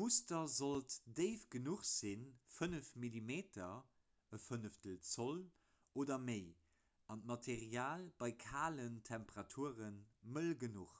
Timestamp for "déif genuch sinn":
1.20-2.22